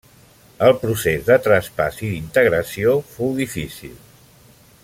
[0.67, 3.97] El procés de traspàs i d'integració fou difícil.